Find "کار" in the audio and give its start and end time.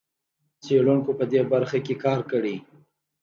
2.03-2.19